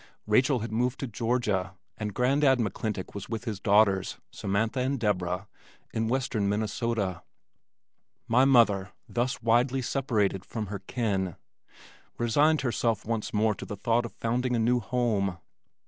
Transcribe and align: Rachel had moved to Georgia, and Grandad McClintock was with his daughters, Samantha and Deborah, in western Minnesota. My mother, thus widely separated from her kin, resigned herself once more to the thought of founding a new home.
Rachel 0.25 0.61
had 0.61 0.71
moved 0.71 0.99
to 1.01 1.07
Georgia, 1.07 1.75
and 1.95 2.15
Grandad 2.15 2.57
McClintock 2.57 3.13
was 3.13 3.29
with 3.29 3.45
his 3.45 3.59
daughters, 3.59 4.17
Samantha 4.31 4.79
and 4.79 4.99
Deborah, 4.99 5.47
in 5.93 6.07
western 6.07 6.49
Minnesota. 6.49 7.21
My 8.27 8.43
mother, 8.43 8.93
thus 9.07 9.43
widely 9.43 9.83
separated 9.83 10.43
from 10.43 10.65
her 10.73 10.79
kin, 10.79 11.35
resigned 12.17 12.61
herself 12.61 13.05
once 13.05 13.31
more 13.31 13.53
to 13.53 13.63
the 13.67 13.77
thought 13.77 14.07
of 14.07 14.11
founding 14.13 14.55
a 14.55 14.57
new 14.59 14.79
home. 14.79 15.37